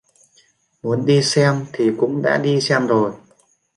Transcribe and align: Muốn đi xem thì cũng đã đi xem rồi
Muốn 0.83 1.05
đi 1.05 1.21
xem 1.23 1.65
thì 1.73 1.91
cũng 1.99 2.21
đã 2.21 2.37
đi 2.37 2.61
xem 2.61 2.87
rồi 2.87 3.11